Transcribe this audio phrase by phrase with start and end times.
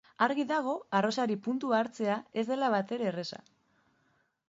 [0.27, 3.47] Argi dago arrozari puntua hartzea ez dela batere erreza.